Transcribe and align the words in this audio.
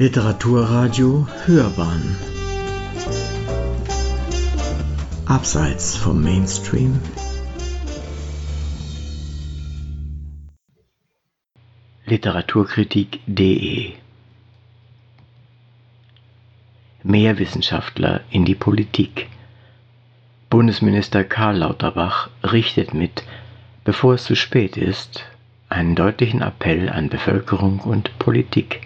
Literaturradio 0.00 1.26
Hörbahn 1.44 2.16
Abseits 5.26 5.96
vom 5.96 6.22
Mainstream 6.22 7.00
Literaturkritik.de 12.06 13.94
Mehr 17.02 17.38
Wissenschaftler 17.40 18.20
in 18.30 18.44
die 18.44 18.54
Politik. 18.54 19.26
Bundesminister 20.48 21.24
Karl 21.24 21.56
Lauterbach 21.56 22.30
richtet 22.44 22.94
mit, 22.94 23.24
bevor 23.82 24.14
es 24.14 24.22
zu 24.22 24.36
spät 24.36 24.76
ist, 24.76 25.24
einen 25.68 25.96
deutlichen 25.96 26.40
Appell 26.40 26.88
an 26.88 27.08
Bevölkerung 27.08 27.80
und 27.80 28.16
Politik. 28.20 28.82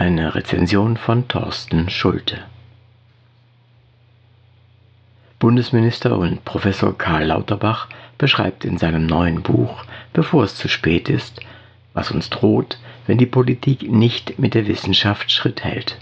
Eine 0.00 0.34
Rezension 0.34 0.96
von 0.96 1.28
Thorsten 1.28 1.90
Schulte. 1.90 2.38
Bundesminister 5.38 6.16
und 6.16 6.42
Professor 6.46 6.96
Karl 6.96 7.26
Lauterbach 7.26 7.86
beschreibt 8.16 8.64
in 8.64 8.78
seinem 8.78 9.04
neuen 9.04 9.42
Buch, 9.42 9.84
bevor 10.14 10.44
es 10.44 10.54
zu 10.54 10.68
spät 10.68 11.10
ist, 11.10 11.42
was 11.92 12.10
uns 12.12 12.30
droht, 12.30 12.78
wenn 13.06 13.18
die 13.18 13.26
Politik 13.26 13.92
nicht 13.92 14.38
mit 14.38 14.54
der 14.54 14.66
Wissenschaft 14.66 15.30
Schritt 15.30 15.64
hält. 15.64 15.98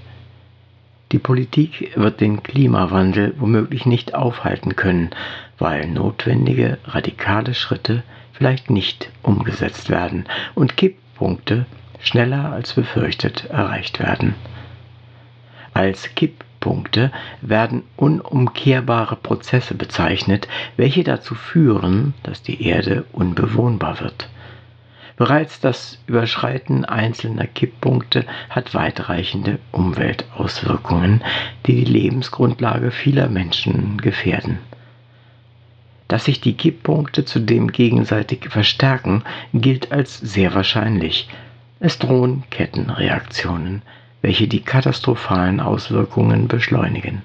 Die 1.10 1.18
Politik 1.18 1.90
wird 1.96 2.20
den 2.20 2.44
Klimawandel 2.44 3.34
womöglich 3.38 3.84
nicht 3.84 4.14
aufhalten 4.14 4.76
können, 4.76 5.10
weil 5.58 5.88
notwendige 5.88 6.78
radikale 6.84 7.52
Schritte 7.52 8.04
vielleicht 8.32 8.70
nicht 8.70 9.10
umgesetzt 9.24 9.90
werden 9.90 10.26
und 10.54 10.76
Kipppunkte 10.76 11.66
schneller 12.00 12.52
als 12.52 12.74
befürchtet 12.74 13.46
erreicht 13.50 13.98
werden. 13.98 14.34
Als 15.74 16.14
Kipppunkte 16.14 17.12
werden 17.40 17.82
unumkehrbare 17.96 19.16
Prozesse 19.16 19.74
bezeichnet, 19.74 20.48
welche 20.76 21.04
dazu 21.04 21.34
führen, 21.34 22.14
dass 22.22 22.42
die 22.42 22.64
Erde 22.64 23.04
unbewohnbar 23.12 24.00
wird. 24.00 24.28
Bereits 25.18 25.58
das 25.58 25.98
Überschreiten 26.06 26.84
einzelner 26.84 27.48
Kipppunkte 27.48 28.24
hat 28.50 28.72
weitreichende 28.72 29.58
Umweltauswirkungen, 29.72 31.24
die 31.66 31.84
die 31.84 31.92
Lebensgrundlage 31.92 32.92
vieler 32.92 33.28
Menschen 33.28 34.00
gefährden. 34.00 34.58
Dass 36.06 36.24
sich 36.24 36.40
die 36.40 36.56
Kipppunkte 36.56 37.24
zudem 37.24 37.72
gegenseitig 37.72 38.48
verstärken, 38.48 39.24
gilt 39.52 39.90
als 39.90 40.18
sehr 40.18 40.54
wahrscheinlich, 40.54 41.28
es 41.80 41.98
drohen 41.98 42.44
Kettenreaktionen, 42.50 43.82
welche 44.20 44.48
die 44.48 44.60
katastrophalen 44.60 45.60
Auswirkungen 45.60 46.48
beschleunigen. 46.48 47.22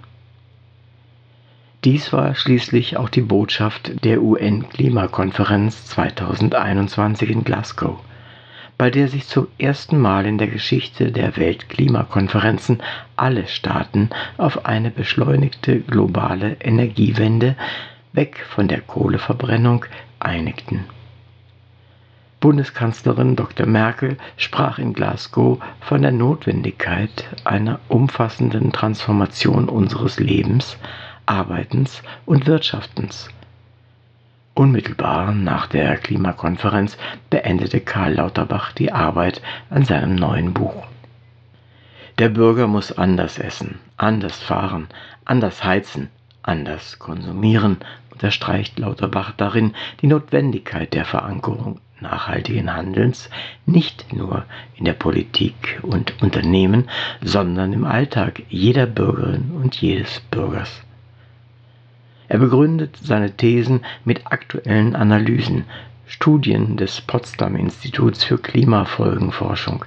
Dies 1.83 2.13
war 2.13 2.33
schließlich 2.35 2.95
auch 2.95 3.09
die 3.09 3.21
Botschaft 3.21 4.05
der 4.05 4.21
UN-Klimakonferenz 4.21 5.85
2021 5.87 7.29
in 7.29 7.43
Glasgow, 7.43 7.99
bei 8.77 8.89
der 8.89 9.07
sich 9.07 9.27
zum 9.27 9.47
ersten 9.57 9.97
Mal 9.99 10.25
in 10.25 10.37
der 10.37 10.47
Geschichte 10.47 11.11
der 11.11 11.35
Weltklimakonferenzen 11.35 12.81
alle 13.17 13.47
Staaten 13.47 14.11
auf 14.37 14.65
eine 14.65 14.91
beschleunigte 14.91 15.79
globale 15.81 16.57
Energiewende 16.61 17.55
weg 18.13 18.45
von 18.49 18.67
der 18.67 18.81
Kohleverbrennung 18.81 19.85
einigten. 20.19 20.85
Bundeskanzlerin 22.43 23.37
Dr. 23.37 23.65
Merkel 23.65 24.17
sprach 24.35 24.77
in 24.77 24.91
Glasgow 24.91 25.63
von 25.79 26.01
der 26.01 26.11
Notwendigkeit 26.11 27.23
einer 27.45 27.79
umfassenden 27.87 28.73
Transformation 28.73 29.69
unseres 29.69 30.19
Lebens, 30.19 30.75
Arbeitens 31.25 32.03
und 32.25 32.45
Wirtschaftens. 32.45 33.29
Unmittelbar 34.55 35.31
nach 35.31 35.67
der 35.67 35.95
Klimakonferenz 35.95 36.97
beendete 37.29 37.79
Karl 37.79 38.15
Lauterbach 38.15 38.73
die 38.73 38.91
Arbeit 38.91 39.41
an 39.69 39.85
seinem 39.85 40.15
neuen 40.15 40.53
Buch. 40.53 40.85
Der 42.19 42.27
Bürger 42.27 42.67
muss 42.67 42.91
anders 42.91 43.39
essen, 43.39 43.79
anders 43.95 44.37
fahren, 44.43 44.89
anders 45.23 45.63
heizen, 45.63 46.09
anders 46.43 46.99
konsumieren, 46.99 47.77
unterstreicht 48.11 48.77
Lauterbach 48.77 49.31
darin 49.31 49.73
die 50.01 50.07
Notwendigkeit 50.07 50.93
der 50.93 51.05
Verankerung 51.05 51.79
nachhaltigen 51.99 52.73
Handelns 52.73 53.29
nicht 53.65 54.13
nur 54.13 54.45
in 54.75 54.85
der 54.85 54.93
Politik 54.93 55.79
und 55.81 56.21
Unternehmen, 56.21 56.89
sondern 57.21 57.73
im 57.73 57.85
Alltag 57.85 58.43
jeder 58.49 58.85
Bürgerin 58.85 59.51
und 59.51 59.75
jedes 59.75 60.19
Bürgers. 60.29 60.83
Er 62.27 62.39
begründet 62.39 62.97
seine 63.01 63.35
Thesen 63.35 63.81
mit 64.05 64.27
aktuellen 64.27 64.95
Analysen, 64.95 65.65
Studien 66.05 66.77
des 66.77 67.01
Potsdam 67.01 67.55
Instituts 67.55 68.23
für 68.23 68.37
Klimafolgenforschung, 68.37 69.85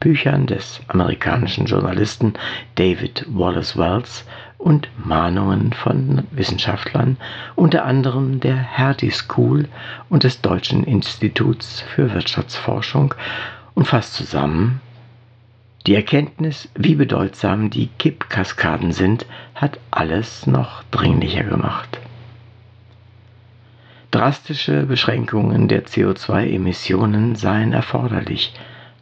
Büchern 0.00 0.46
des 0.46 0.80
amerikanischen 0.88 1.66
Journalisten 1.66 2.34
David 2.76 3.26
Wallace 3.28 3.76
Wells 3.76 4.24
und 4.58 4.88
Mahnungen 4.98 5.72
von 5.72 6.24
Wissenschaftlern, 6.32 7.16
unter 7.54 7.84
anderem 7.84 8.40
der 8.40 8.56
Hertie 8.56 9.10
School 9.10 9.68
und 10.10 10.24
des 10.24 10.42
Deutschen 10.42 10.84
Instituts 10.84 11.80
für 11.80 12.12
Wirtschaftsforschung 12.12 13.14
und 13.74 13.86
fasst 13.86 14.14
zusammen, 14.14 14.80
die 15.86 15.94
Erkenntnis, 15.94 16.68
wie 16.74 16.96
bedeutsam 16.96 17.70
die 17.70 17.86
Kippkaskaden 17.98 18.92
sind, 18.92 19.24
hat 19.54 19.78
alles 19.90 20.46
noch 20.46 20.82
dringlicher 20.90 21.44
gemacht. 21.44 21.98
Drastische 24.10 24.84
Beschränkungen 24.84 25.68
der 25.68 25.86
CO2-Emissionen 25.86 27.36
seien 27.36 27.72
erforderlich, 27.72 28.52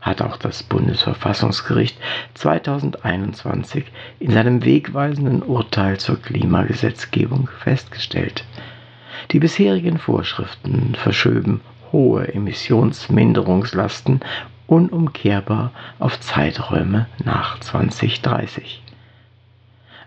hat 0.06 0.22
auch 0.22 0.36
das 0.36 0.62
Bundesverfassungsgericht 0.62 1.98
2021 2.34 3.84
in 4.20 4.30
seinem 4.30 4.64
wegweisenden 4.64 5.42
Urteil 5.42 5.98
zur 5.98 6.22
Klimagesetzgebung 6.22 7.50
festgestellt. 7.58 8.44
Die 9.32 9.40
bisherigen 9.40 9.98
Vorschriften 9.98 10.94
verschöben 10.94 11.60
hohe 11.90 12.32
Emissionsminderungslasten 12.32 14.20
unumkehrbar 14.68 15.72
auf 15.98 16.20
Zeiträume 16.20 17.06
nach 17.24 17.58
2030. 17.58 18.82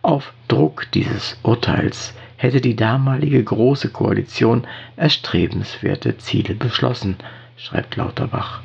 Auf 0.02 0.32
Druck 0.48 0.88
dieses 0.94 1.38
Urteils 1.44 2.14
hätte 2.38 2.62
die 2.62 2.78
damalige 2.78 3.44
Große 3.44 3.90
Koalition 3.90 4.66
erstrebenswerte 4.96 6.18
Ziele 6.18 6.56
beschlossen, 6.56 7.18
schreibt 7.58 7.98
Lauterbach. 7.98 8.62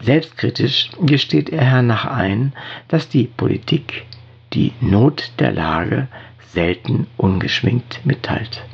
Selbstkritisch 0.00 0.90
gesteht 1.00 1.50
er 1.50 1.64
hernach 1.64 2.04
ein, 2.04 2.52
dass 2.88 3.08
die 3.08 3.24
Politik 3.24 4.04
die 4.52 4.72
Not 4.80 5.32
der 5.38 5.52
Lage 5.52 6.08
selten 6.52 7.06
ungeschminkt 7.16 8.06
mitteilt. 8.06 8.64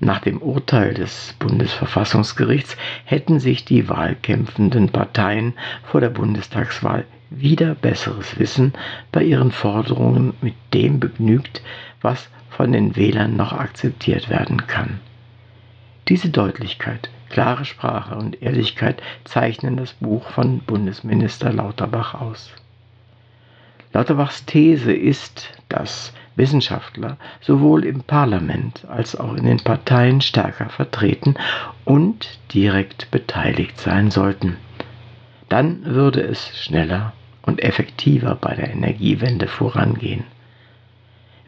Nach 0.00 0.20
dem 0.20 0.42
Urteil 0.42 0.94
des 0.94 1.34
Bundesverfassungsgerichts 1.38 2.76
hätten 3.04 3.38
sich 3.38 3.64
die 3.64 3.88
wahlkämpfenden 3.88 4.88
Parteien 4.88 5.54
vor 5.84 6.00
der 6.00 6.10
Bundestagswahl 6.10 7.04
wieder 7.30 7.76
besseres 7.76 8.38
Wissen 8.38 8.72
bei 9.12 9.22
ihren 9.22 9.52
Forderungen 9.52 10.34
mit 10.40 10.54
dem 10.74 10.98
begnügt, 10.98 11.62
was 12.00 12.28
von 12.50 12.72
den 12.72 12.96
Wählern 12.96 13.36
noch 13.36 13.52
akzeptiert 13.52 14.28
werden 14.28 14.66
kann. 14.66 14.98
Diese 16.08 16.30
Deutlichkeit 16.30 17.10
Klare 17.32 17.64
Sprache 17.64 18.14
und 18.14 18.42
Ehrlichkeit 18.42 19.00
zeichnen 19.24 19.78
das 19.78 19.94
Buch 19.94 20.28
von 20.28 20.58
Bundesminister 20.58 21.50
Lauterbach 21.50 22.12
aus. 22.12 22.52
Lauterbachs 23.94 24.44
These 24.44 24.92
ist, 24.92 25.48
dass 25.70 26.12
Wissenschaftler 26.36 27.16
sowohl 27.40 27.86
im 27.86 28.02
Parlament 28.02 28.84
als 28.86 29.16
auch 29.16 29.32
in 29.32 29.46
den 29.46 29.60
Parteien 29.60 30.20
stärker 30.20 30.68
vertreten 30.68 31.36
und 31.86 32.38
direkt 32.52 33.10
beteiligt 33.10 33.80
sein 33.80 34.10
sollten. 34.10 34.58
Dann 35.48 35.86
würde 35.86 36.20
es 36.20 36.62
schneller 36.62 37.14
und 37.40 37.62
effektiver 37.62 38.34
bei 38.34 38.54
der 38.54 38.70
Energiewende 38.70 39.46
vorangehen. 39.46 40.24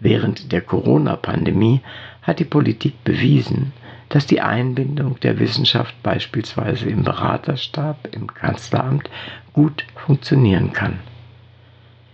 Während 0.00 0.50
der 0.50 0.62
Corona-Pandemie 0.62 1.82
hat 2.22 2.38
die 2.38 2.44
Politik 2.46 3.04
bewiesen, 3.04 3.74
dass 4.14 4.28
die 4.28 4.40
Einbindung 4.40 5.18
der 5.18 5.40
Wissenschaft 5.40 6.00
beispielsweise 6.04 6.88
im 6.88 7.02
Beraterstab, 7.02 8.08
im 8.12 8.28
Kanzleramt 8.28 9.10
gut 9.52 9.84
funktionieren 9.96 10.72
kann. 10.72 11.00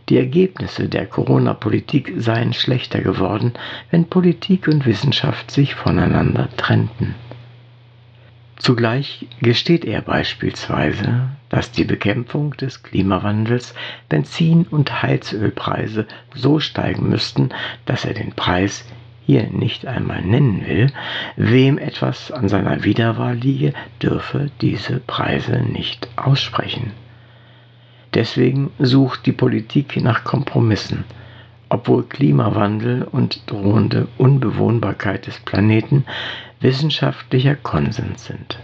Die 0.09 0.17
Ergebnisse 0.17 0.89
der 0.89 1.05
Corona-Politik 1.05 2.15
seien 2.17 2.55
schlechter 2.55 3.03
geworden, 3.03 3.53
wenn 3.91 4.07
Politik 4.07 4.67
und 4.67 4.87
Wissenschaft 4.87 5.51
sich 5.51 5.75
voneinander 5.75 6.49
trennten. 6.57 7.17
Zugleich 8.57 9.27
gesteht 9.43 9.85
er 9.85 10.01
beispielsweise, 10.01 11.29
dass 11.51 11.71
die 11.71 11.85
Bekämpfung 11.85 12.57
des 12.57 12.83
Klimawandels 12.83 13.75
Benzin- 14.09 14.67
und 14.71 15.03
Heizölpreise 15.03 16.07
so 16.35 16.61
steigen 16.61 17.11
müssten, 17.11 17.51
dass 17.85 18.07
er 18.07 18.15
den 18.15 18.33
Preis 18.33 18.87
hier 19.31 19.49
nicht 19.53 19.87
einmal 19.87 20.23
nennen 20.23 20.67
will, 20.67 20.89
wem 21.37 21.79
etwas 21.79 22.33
an 22.33 22.49
seiner 22.49 22.83
Wiederwahl 22.83 23.37
liege, 23.37 23.73
dürfe 24.03 24.51
diese 24.61 24.99
Preise 24.99 25.61
nicht 25.61 26.09
aussprechen. 26.17 26.91
Deswegen 28.13 28.73
sucht 28.81 29.27
die 29.27 29.33
Politik 29.33 30.03
nach 30.03 30.25
Kompromissen, 30.25 31.05
obwohl 31.69 32.03
Klimawandel 32.03 33.05
und 33.05 33.49
drohende 33.49 34.09
Unbewohnbarkeit 34.19 35.29
des 35.29 35.39
Planeten 35.39 36.05
wissenschaftlicher 36.59 37.55
Konsens 37.55 38.25
sind. 38.25 38.59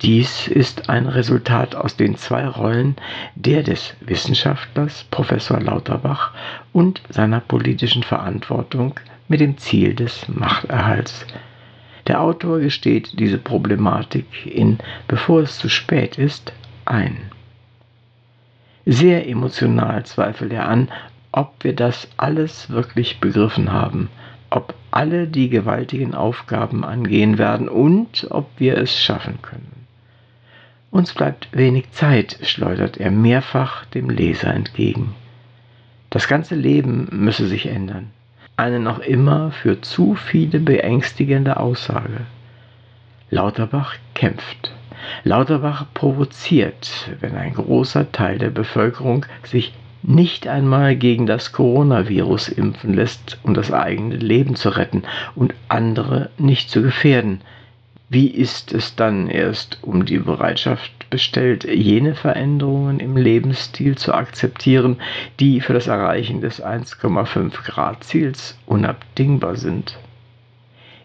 Dies 0.00 0.48
ist 0.48 0.88
ein 0.88 1.06
Resultat 1.06 1.74
aus 1.74 1.96
den 1.96 2.16
zwei 2.16 2.48
Rollen, 2.48 2.96
der 3.34 3.62
des 3.62 3.94
Wissenschaftlers 4.00 5.04
Professor 5.10 5.60
Lauterbach 5.60 6.32
und 6.72 7.02
seiner 7.10 7.40
politischen 7.40 8.02
Verantwortung 8.02 8.98
mit 9.30 9.40
dem 9.40 9.56
Ziel 9.58 9.94
des 9.94 10.28
Machterhalts. 10.28 11.24
Der 12.08 12.20
Autor 12.20 12.58
gesteht 12.58 13.18
diese 13.20 13.38
Problematik 13.38 14.26
in 14.44 14.78
Bevor 15.06 15.42
es 15.42 15.56
zu 15.56 15.68
spät 15.68 16.18
ist 16.18 16.52
ein. 16.84 17.16
Sehr 18.84 19.28
emotional 19.28 20.04
zweifelt 20.04 20.52
er 20.52 20.68
an, 20.68 20.88
ob 21.30 21.54
wir 21.62 21.76
das 21.76 22.08
alles 22.16 22.70
wirklich 22.70 23.20
begriffen 23.20 23.70
haben, 23.70 24.10
ob 24.50 24.74
alle 24.90 25.28
die 25.28 25.48
gewaltigen 25.48 26.14
Aufgaben 26.14 26.84
angehen 26.84 27.38
werden 27.38 27.68
und 27.68 28.26
ob 28.30 28.48
wir 28.58 28.78
es 28.78 29.00
schaffen 29.00 29.40
können. 29.42 29.86
Uns 30.90 31.14
bleibt 31.14 31.48
wenig 31.52 31.92
Zeit, 31.92 32.36
schleudert 32.42 32.96
er 32.96 33.12
mehrfach 33.12 33.84
dem 33.84 34.10
Leser 34.10 34.52
entgegen. 34.52 35.14
Das 36.08 36.26
ganze 36.26 36.56
Leben 36.56 37.06
müsse 37.12 37.46
sich 37.46 37.66
ändern. 37.66 38.10
Eine 38.60 38.78
noch 38.78 38.98
immer 38.98 39.52
für 39.52 39.80
zu 39.80 40.14
viele 40.16 40.58
beängstigende 40.60 41.56
Aussage. 41.56 42.26
Lauterbach 43.30 43.94
kämpft. 44.12 44.74
Lauterbach 45.24 45.86
provoziert, 45.94 47.08
wenn 47.20 47.36
ein 47.36 47.54
großer 47.54 48.12
Teil 48.12 48.36
der 48.36 48.50
Bevölkerung 48.50 49.24
sich 49.44 49.72
nicht 50.02 50.46
einmal 50.46 50.94
gegen 50.94 51.24
das 51.24 51.52
Coronavirus 51.52 52.50
impfen 52.50 52.92
lässt, 52.92 53.38
um 53.44 53.54
das 53.54 53.72
eigene 53.72 54.16
Leben 54.16 54.56
zu 54.56 54.76
retten 54.76 55.04
und 55.34 55.54
andere 55.68 56.28
nicht 56.36 56.68
zu 56.68 56.82
gefährden, 56.82 57.40
wie 58.10 58.28
ist 58.28 58.74
es 58.74 58.94
dann 58.94 59.30
erst 59.30 59.78
um 59.80 60.04
die 60.04 60.18
Bereitschaft 60.18 60.99
bestellt, 61.10 61.64
jene 61.64 62.14
Veränderungen 62.14 63.00
im 63.00 63.16
Lebensstil 63.16 63.98
zu 63.98 64.14
akzeptieren, 64.14 64.96
die 65.38 65.60
für 65.60 65.72
das 65.74 65.88
Erreichen 65.88 66.40
des 66.40 66.62
1,5 66.62 67.64
Grad 67.64 68.04
Ziels 68.04 68.58
unabdingbar 68.66 69.56
sind? 69.56 69.98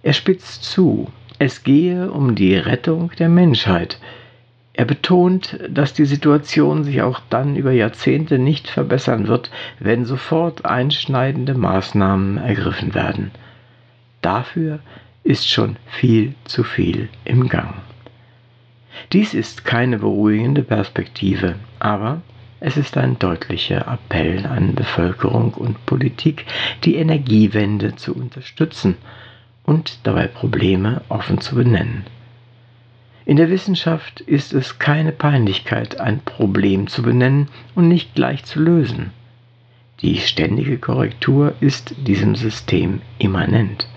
Er 0.03 0.13
spitzt 0.13 0.63
zu, 0.63 1.11
es 1.39 1.63
gehe 1.63 2.11
um 2.11 2.35
die 2.35 2.55
Rettung 2.55 3.11
der 3.17 3.27
Menschheit. 3.27 3.99
Er 4.73 4.85
betont, 4.85 5.57
dass 5.69 5.93
die 5.93 6.05
Situation 6.05 6.83
sich 6.83 7.01
auch 7.01 7.21
dann 7.29 7.55
über 7.55 7.71
Jahrzehnte 7.71 8.37
nicht 8.37 8.67
verbessern 8.67 9.27
wird, 9.27 9.49
wenn 9.79 10.05
sofort 10.05 10.65
einschneidende 10.65 11.53
Maßnahmen 11.53 12.37
ergriffen 12.37 12.93
werden. 12.93 13.31
Dafür 14.21 14.79
ist 15.23 15.49
schon 15.49 15.77
viel 15.87 16.35
zu 16.43 16.63
viel 16.63 17.09
im 17.23 17.47
Gang. 17.47 17.73
Dies 19.13 19.33
ist 19.33 19.65
keine 19.65 19.99
beruhigende 19.99 20.63
Perspektive, 20.63 21.55
aber 21.79 22.21
es 22.59 22.77
ist 22.77 22.97
ein 22.97 23.19
deutlicher 23.19 23.87
Appell 23.87 24.45
an 24.45 24.75
Bevölkerung 24.75 25.53
und 25.53 25.85
Politik, 25.85 26.45
die 26.83 26.95
Energiewende 26.95 27.95
zu 27.95 28.15
unterstützen 28.15 28.95
und 29.65 29.99
dabei 30.03 30.27
Probleme 30.27 31.01
offen 31.09 31.41
zu 31.41 31.55
benennen. 31.55 32.05
In 33.25 33.37
der 33.37 33.49
Wissenschaft 33.49 34.21
ist 34.21 34.53
es 34.53 34.79
keine 34.79 35.11
Peinlichkeit, 35.11 35.99
ein 35.99 36.19
Problem 36.19 36.87
zu 36.87 37.01
benennen 37.01 37.49
und 37.73 37.87
nicht 37.87 38.15
gleich 38.15 38.45
zu 38.45 38.59
lösen. 38.59 39.11
Die 40.01 40.17
ständige 40.17 40.77
Korrektur 40.77 41.53
ist 41.59 41.95
diesem 42.05 42.35
System 42.35 43.01
immanent 43.17 43.87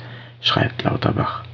schreibt 0.40 0.84
Lauterbach. 0.84 1.44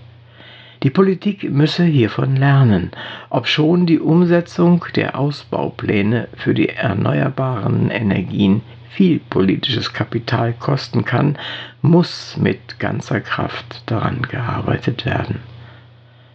Die 0.85 0.91
Politik 0.91 1.51
müsse 1.51 1.83
hiervon 1.85 2.37
lernen, 2.37 2.91
obschon 3.31 3.87
die 3.87 3.99
Umsetzung 3.99 4.85
der 4.95 5.19
Ausbaupläne 5.19 6.29
für 6.37 6.53
die 6.53 6.69
erneuerbaren 6.69 7.91
Energien 7.91 8.61
viel 8.91 9.19
politisches 9.19 9.95
Kapital 9.95 10.53
kosten 10.53 11.07
kann, 11.07 11.39
muss 11.81 12.37
mit 12.37 12.79
ganzer 12.79 13.23
Kraft 13.23 13.83
daran 13.87 14.21
gearbeitet 14.23 15.07
werden. 15.07 15.41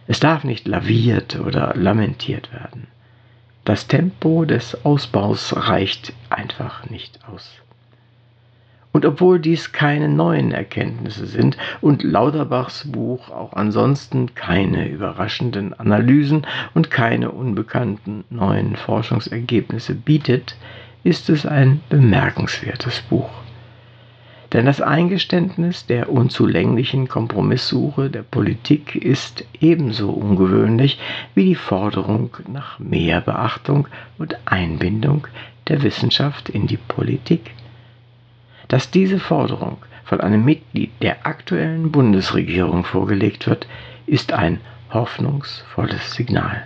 Es 0.08 0.18
darf 0.18 0.42
nicht 0.42 0.66
laviert 0.66 1.38
oder 1.38 1.72
lamentiert 1.76 2.52
werden. 2.52 2.88
Das 3.64 3.86
Tempo 3.86 4.44
des 4.44 4.84
Ausbaus 4.84 5.54
reicht 5.56 6.12
einfach 6.28 6.90
nicht 6.90 7.20
aus. 7.32 7.62
Und 8.92 9.06
obwohl 9.06 9.38
dies 9.38 9.72
keine 9.72 10.08
neuen 10.08 10.50
Erkenntnisse 10.50 11.26
sind 11.26 11.56
und 11.80 12.02
Lauterbachs 12.02 12.90
Buch 12.90 13.30
auch 13.30 13.52
ansonsten 13.52 14.34
keine 14.34 14.88
überraschenden 14.88 15.74
Analysen 15.74 16.46
und 16.74 16.90
keine 16.90 17.30
unbekannten 17.30 18.24
neuen 18.30 18.74
Forschungsergebnisse 18.74 19.94
bietet, 19.94 20.56
ist 21.04 21.30
es 21.30 21.46
ein 21.46 21.80
bemerkenswertes 21.88 23.02
Buch. 23.02 23.30
Denn 24.52 24.66
das 24.66 24.80
Eingeständnis 24.80 25.86
der 25.86 26.10
unzulänglichen 26.10 27.06
Kompromisssuche 27.06 28.10
der 28.10 28.22
Politik 28.22 28.96
ist 28.96 29.44
ebenso 29.60 30.10
ungewöhnlich 30.10 30.98
wie 31.36 31.44
die 31.44 31.54
Forderung 31.54 32.36
nach 32.48 32.80
mehr 32.80 33.20
Beachtung 33.20 33.86
und 34.18 34.36
Einbindung 34.46 35.28
der 35.68 35.84
Wissenschaft 35.84 36.48
in 36.48 36.66
die 36.66 36.78
Politik. 36.78 37.52
Dass 38.70 38.88
diese 38.88 39.18
Forderung 39.18 39.78
von 40.04 40.20
einem 40.20 40.44
Mitglied 40.44 40.92
der 41.02 41.26
aktuellen 41.26 41.90
Bundesregierung 41.90 42.84
vorgelegt 42.84 43.48
wird, 43.48 43.66
ist 44.06 44.32
ein 44.32 44.60
hoffnungsvolles 44.92 46.12
Signal. 46.12 46.62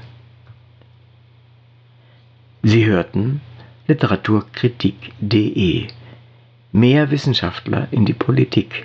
Sie 2.63 2.85
hörten 2.85 3.41
Literaturkritik.de 3.87 5.87
Mehr 6.73 7.11
Wissenschaftler 7.11 7.89
in 7.91 8.05
die 8.05 8.13
Politik. 8.13 8.85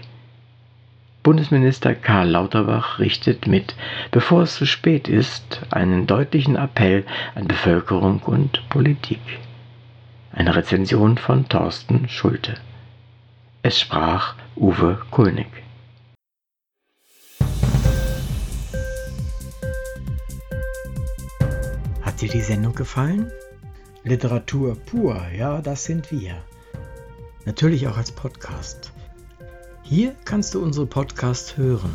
Bundesminister 1.21 1.95
Karl 1.95 2.29
Lauterbach 2.29 2.99
richtet 2.99 3.47
mit, 3.47 3.75
bevor 4.11 4.43
es 4.43 4.55
zu 4.55 4.65
spät 4.65 5.09
ist, 5.09 5.59
einen 5.71 6.07
deutlichen 6.07 6.55
Appell 6.55 7.05
an 7.35 7.49
Bevölkerung 7.49 8.19
und 8.19 8.69
Politik. 8.69 9.19
Eine 10.31 10.55
Rezension 10.55 11.17
von 11.17 11.49
Thorsten 11.49 12.07
Schulte. 12.07 12.55
Es 13.61 13.77
sprach 13.77 14.35
Uwe 14.55 14.97
Kulnig. 15.11 15.47
Hat 22.01 22.21
dir 22.21 22.29
die 22.29 22.39
Sendung 22.39 22.73
gefallen? 22.73 23.29
Literatur 24.03 24.77
pur, 24.77 25.21
ja, 25.35 25.61
das 25.61 25.83
sind 25.83 26.09
wir. 26.09 26.41
Natürlich 27.43 27.85
auch 27.89 27.97
als 27.97 28.13
Podcast. 28.13 28.93
Hier 29.83 30.15
kannst 30.23 30.53
du 30.53 30.63
unsere 30.63 30.85
Podcasts 30.85 31.57
hören. 31.57 31.93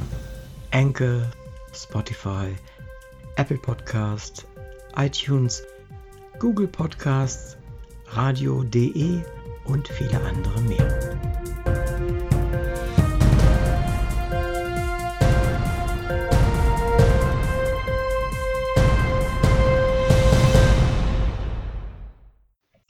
Anchor, 0.70 1.30
Spotify, 1.72 2.54
Apple 3.36 3.56
Podcasts, 3.56 4.46
iTunes, 4.96 5.62
Google 6.38 6.68
Podcasts, 6.68 7.56
Radio.de 8.08 9.22
und 9.64 9.88
viele 9.88 10.20
andere 10.20 10.60
mehr. 10.60 11.13